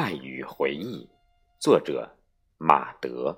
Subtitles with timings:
[0.00, 1.10] 爱与回忆，
[1.58, 2.08] 作者
[2.56, 3.36] 马德。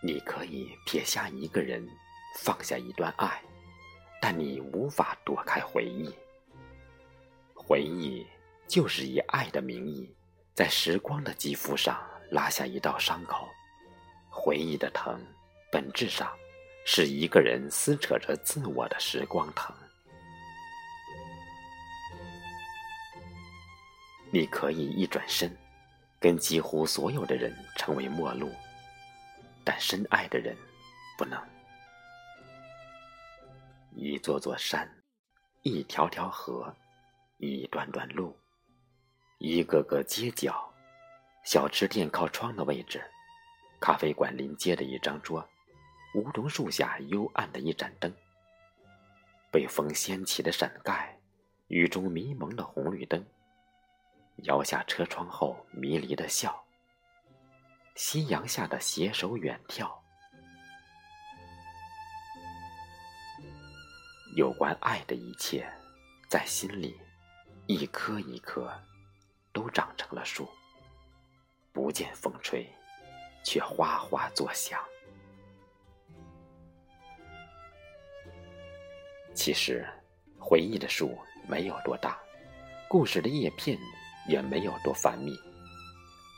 [0.00, 1.84] 你可以撇下一个人，
[2.38, 3.42] 放下一段爱，
[4.22, 6.08] 但你无法躲开回忆。
[7.52, 8.24] 回忆
[8.68, 10.14] 就是以爱的名义，
[10.54, 12.00] 在时光的肌肤上
[12.30, 13.48] 拉下一道伤口。
[14.30, 15.20] 回忆的疼，
[15.72, 16.32] 本质上。
[16.84, 19.74] 是一个人撕扯着自我的时光疼。
[24.30, 25.50] 你可以一转身，
[26.20, 28.52] 跟几乎所有的人成为陌路，
[29.64, 30.56] 但深爱的人
[31.16, 31.40] 不能。
[33.96, 34.88] 一座座山，
[35.62, 36.74] 一条条河，
[37.38, 38.36] 一段段路，
[39.38, 40.68] 一个个街角，
[41.44, 43.02] 小吃店靠窗的位置，
[43.80, 45.48] 咖啡馆临街的一张桌。
[46.14, 48.14] 梧桐树下幽暗的一盏灯，
[49.50, 51.18] 被风掀起的伞盖，
[51.66, 53.24] 雨中迷蒙的红绿灯，
[54.44, 56.64] 摇下车窗后迷离的笑，
[57.96, 59.92] 夕阳下的携手远眺，
[64.36, 65.68] 有关爱的一切，
[66.28, 66.96] 在心里，
[67.66, 68.72] 一棵一棵，
[69.52, 70.48] 都长成了树，
[71.72, 72.72] 不见风吹，
[73.44, 74.80] 却哗哗作响。
[79.34, 79.86] 其实，
[80.38, 81.18] 回忆的树
[81.48, 82.18] 没有多大，
[82.88, 83.76] 故事的叶片
[84.28, 85.36] 也没有多繁密，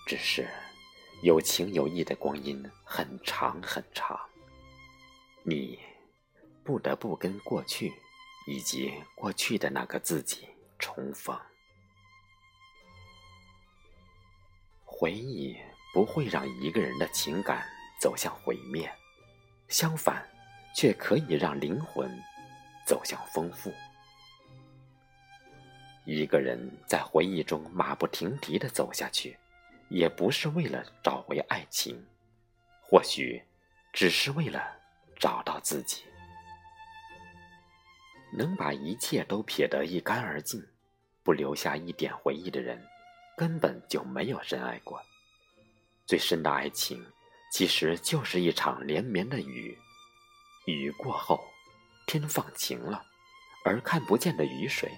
[0.06, 0.48] 只是
[1.22, 4.18] 有情有义的光阴很长很长。
[5.44, 5.78] 你
[6.64, 7.92] 不得不跟过去
[8.48, 10.48] 以及过去的那个自己
[10.78, 11.38] 重逢。
[14.84, 15.54] 回忆
[15.92, 17.64] 不会让一个人的情感
[18.00, 18.90] 走向毁灭，
[19.68, 20.26] 相反，
[20.74, 22.10] 却可以让灵魂。
[22.86, 23.70] 走向丰富。
[26.04, 29.36] 一个人在回忆中马不停蹄的走下去，
[29.88, 32.00] 也不是为了找回爱情，
[32.80, 33.42] 或许
[33.92, 34.62] 只是为了
[35.18, 36.04] 找到自己。
[38.32, 40.64] 能把一切都撇得一干二净，
[41.24, 42.80] 不留下一点回忆的人，
[43.36, 45.02] 根本就没有深爱过。
[46.06, 47.04] 最深的爱情，
[47.50, 49.76] 其实就是一场连绵的雨，
[50.66, 51.40] 雨过后。
[52.06, 53.04] 天放晴了，
[53.64, 54.90] 而看不见的雨水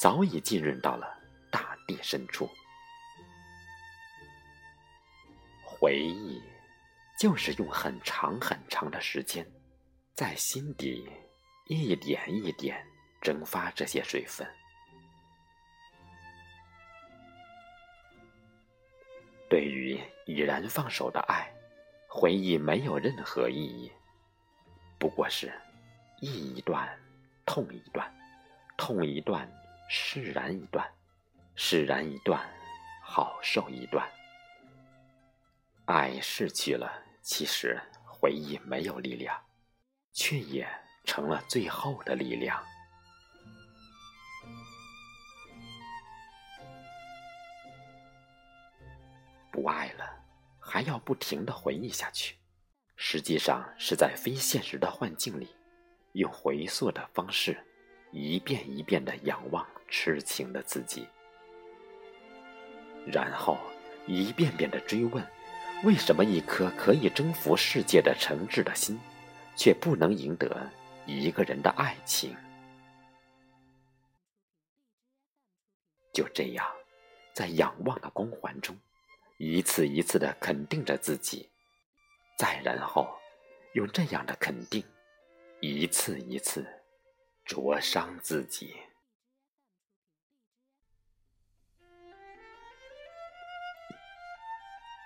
[0.00, 1.06] 早已浸润到了
[1.52, 2.48] 大地深处。
[5.62, 6.42] 回忆，
[7.20, 9.46] 就是用很长很长的时间，
[10.14, 11.06] 在心底
[11.66, 12.84] 一点一点
[13.20, 14.48] 蒸发这些水分。
[19.48, 21.52] 对于已然放手的爱，
[22.08, 23.92] 回忆没有任何意义，
[24.98, 25.52] 不过是。
[26.20, 26.88] 忆一段，
[27.44, 28.12] 痛一段，
[28.76, 29.50] 痛一段，
[29.88, 30.86] 释然一段，
[31.54, 32.40] 释然一段，
[33.02, 34.08] 好受一段。
[35.86, 36.90] 爱逝去了，
[37.22, 39.40] 其实回忆没有力量，
[40.12, 40.68] 却也
[41.04, 42.64] 成了最后的力量。
[49.50, 50.04] 不爱了，
[50.58, 52.36] 还要不停的回忆下去，
[52.94, 55.55] 实际上是在非现实的幻境里。
[56.16, 57.56] 用回溯的方式，
[58.10, 61.06] 一遍一遍的仰望痴情的自己，
[63.06, 63.58] 然后
[64.06, 65.22] 一遍遍的追问：
[65.84, 68.98] 为什么一颗可以征服世界的诚挚的心，
[69.56, 70.70] 却不能赢得
[71.04, 72.34] 一个人的爱情？
[76.14, 76.66] 就这样，
[77.34, 78.74] 在仰望的光环中，
[79.36, 81.46] 一次一次的肯定着自己，
[82.38, 83.06] 再然后，
[83.74, 84.82] 用这样的肯定。
[85.68, 86.64] 一次一次
[87.44, 88.76] 灼伤自己，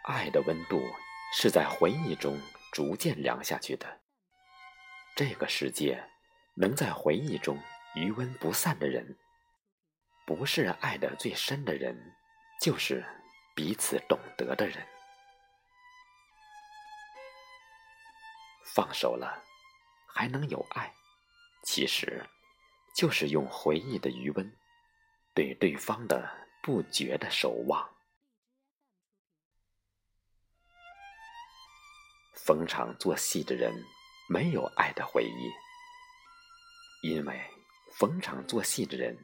[0.04, 0.82] 爱的温度
[1.32, 2.38] 是在回忆中
[2.72, 4.00] 逐渐凉下去的。
[5.16, 6.06] 这个世界
[6.54, 7.58] 能在回忆中
[7.94, 9.18] 余温不散的人，
[10.26, 11.96] 不是爱的最深的人，
[12.60, 13.02] 就是
[13.56, 14.86] 彼此懂得的人。
[18.74, 19.49] 放手了。
[20.12, 20.94] 还能有爱，
[21.62, 22.24] 其实
[22.96, 24.52] 就是用回忆的余温，
[25.34, 26.30] 对对方的
[26.62, 27.88] 不绝的守望。
[32.34, 33.72] 逢场作戏的人
[34.28, 37.40] 没有爱的回忆，因为
[37.98, 39.16] 逢场作戏的人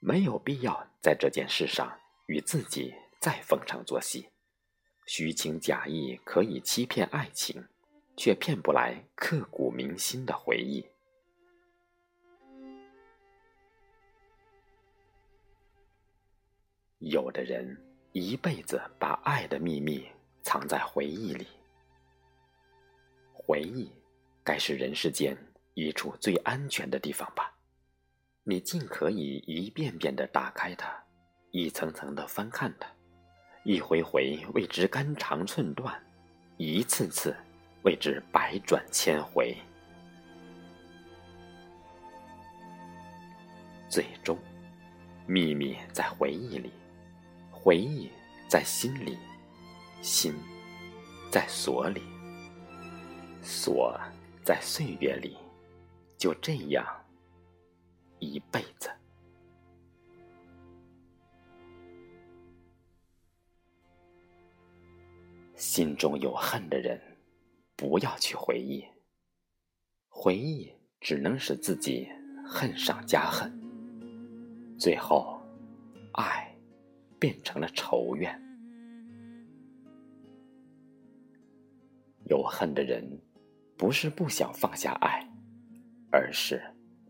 [0.00, 4.28] 没有必要在这件事上与自己再逢场作戏，
[5.06, 7.68] 虚情假意可以欺骗爱情。
[8.16, 10.84] 却骗不来刻骨铭心的回忆。
[16.98, 17.76] 有的人
[18.12, 20.06] 一辈子把爱的秘密
[20.42, 21.46] 藏在回忆里
[23.32, 23.92] 回忆
[24.42, 25.36] 该是人世间
[25.74, 27.52] 一处最安全的地方吧。
[28.42, 30.88] 你尽可以一遍遍的打开它
[31.50, 32.88] 一层层的翻看它
[33.64, 36.00] 一回回为之肝肠寸断
[36.56, 37.36] 一次次
[37.86, 39.56] 为之百转千回，
[43.88, 44.36] 最终，
[45.24, 46.72] 秘密在回忆里。
[47.52, 48.10] 回忆
[48.48, 49.16] 在心里，
[50.02, 50.34] 心
[51.30, 52.02] 在锁里，
[53.40, 53.96] 锁
[54.42, 55.36] 在岁月里，
[56.18, 56.84] 就这样
[58.18, 58.90] 一辈子。
[65.54, 67.00] 心中有恨的人，
[67.76, 68.84] 不要去回忆，
[70.08, 72.08] 回忆只能使自己
[72.44, 73.52] 恨上加恨，
[74.78, 75.40] 最后
[76.14, 76.44] 爱。
[77.18, 78.30] 变成了仇怨。
[82.26, 83.02] 有恨的人，
[83.74, 85.26] 不是不想放下爱，
[86.12, 86.62] 而是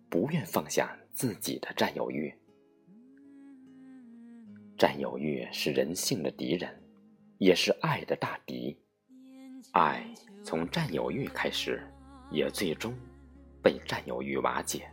[0.08, 2.32] 不愿放下自己的占有欲。
[4.78, 6.80] 占有欲是人性的敌人，
[7.38, 8.78] 也是爱的大敌。
[9.72, 10.08] 爱
[10.46, 11.82] 从占有欲开始，
[12.30, 12.94] 也最终
[13.60, 14.88] 被占有欲瓦解。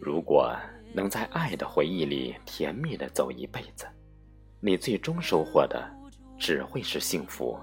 [0.00, 0.52] 如果。
[0.96, 3.84] 能在爱的回忆里甜蜜的走一辈子，
[4.60, 5.90] 你最终收获的
[6.38, 7.58] 只会是幸福。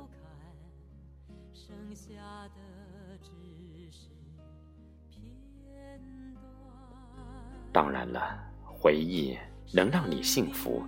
[7.71, 9.37] 当然了，回忆
[9.71, 10.83] 能让你幸福，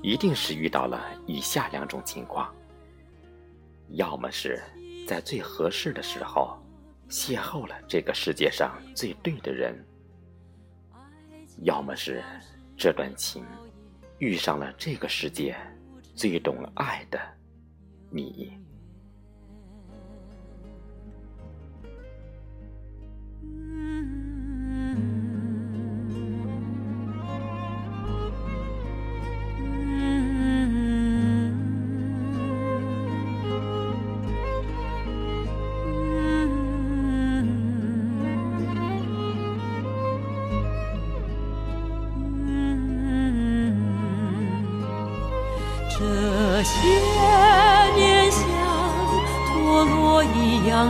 [0.00, 2.54] 一定是遇到了以下两种情况：
[3.92, 4.62] 要么是
[5.06, 6.58] 在最合适的时候，
[7.08, 9.74] 邂逅了这个世界上最对的人。
[11.62, 12.22] 要么是
[12.76, 13.44] 这段情
[14.18, 15.56] 遇上了这个世界
[16.14, 17.20] 最懂爱的
[18.10, 18.52] 你。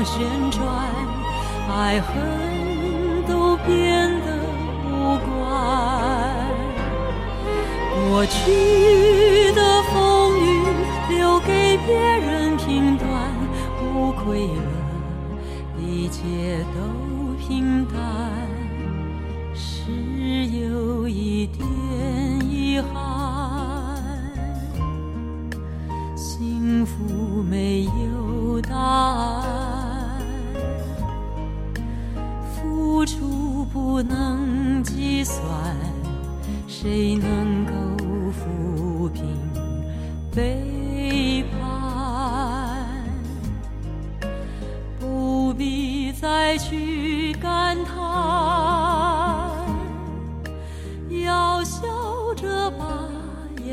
[0.05, 0.65] 旋转，
[1.69, 4.27] 爱恨都变得
[4.87, 5.29] 无关。
[8.09, 10.41] 过去的风雨
[11.11, 13.09] 留给别人评断，
[13.95, 14.63] 无愧了，
[15.79, 16.81] 一切都
[17.39, 17.95] 平淡，
[19.55, 19.93] 是
[20.47, 21.67] 有一点
[22.51, 23.30] 遗憾。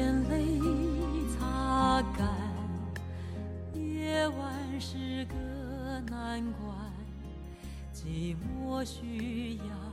[0.08, 0.58] 眼泪
[1.38, 2.30] 擦干，
[3.74, 4.80] 夜晚。
[4.80, 5.34] 是个
[6.10, 6.78] 难关，
[7.94, 9.87] 寂寞需要。